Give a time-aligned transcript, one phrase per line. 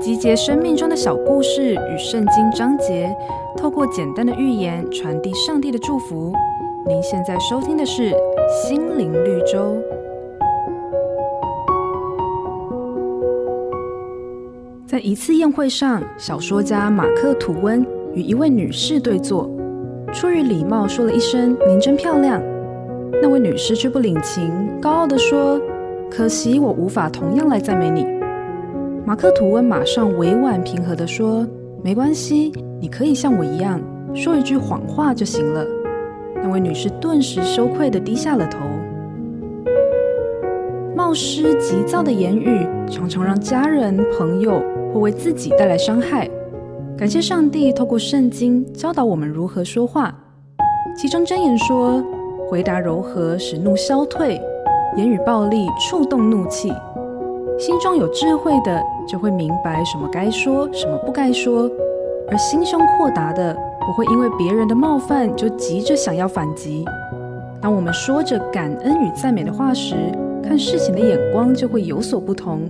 [0.00, 3.14] 集结生命中的小故事与圣经章节，
[3.56, 6.32] 透过简单的寓言传递上帝的祝福。
[6.86, 8.10] 您现在收听的是
[8.62, 9.58] 《心灵绿洲》。
[14.86, 19.50] 在一次宴会上，小说家马克·吐温与一位女士对坐，
[20.12, 22.40] 出于礼貌说了一声“您真漂亮”，
[23.20, 24.50] 那位女士却不领情，
[24.80, 25.60] 高傲地说
[26.10, 28.06] ：“可惜我无法同样来赞美你。”
[29.04, 31.46] 马克·吐温马上委婉平和地说
[31.82, 33.80] ：“没关系，你可以像我一样
[34.14, 35.64] 说一句谎话就行了。”
[36.42, 38.58] 那位女士顿时羞愧地低下了头。
[40.94, 46.28] 冒失急躁的言语常常让家人、朋友或为自己带来伤害。
[46.96, 50.14] 感谢上帝透过圣经教导我们如何说话。
[50.96, 52.04] 其中箴言说
[52.50, 54.40] ：“回答柔和使怒消退，
[54.96, 56.72] 言语暴力触动怒气。”
[57.58, 61.68] 心中有智慧的就会明白什么该说，什么不该说；
[62.30, 66.84] 而心胸阔达的不会因为别人的冒犯就急着想要反击。
[67.60, 69.96] 当我们说着感恩与赞美的话时，
[70.40, 72.60] 看事情的眼光就会有所不同，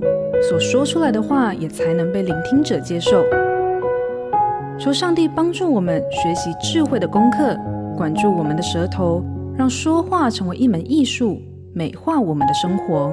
[0.48, 3.22] 所说出来的话也才能被聆听者接受。
[4.78, 7.55] 求上帝帮助我们学习智慧的功课，
[7.94, 9.22] 管住我们的舌头，
[9.55, 11.36] 让说话成为一门艺术，
[11.75, 13.12] 美化我们的生活。